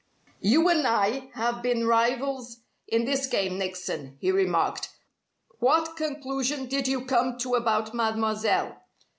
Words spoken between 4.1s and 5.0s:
he remarked.